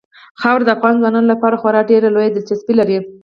خاوره 0.41 0.63
د 0.65 0.69
افغان 0.75 0.95
ځوانانو 1.01 1.31
لپاره 1.33 1.59
خورا 1.61 1.81
ډېره 1.91 2.07
لویه 2.11 2.31
دلچسپي 2.33 2.73
لري. 2.79 2.97